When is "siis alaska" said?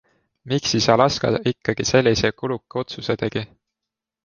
0.75-1.31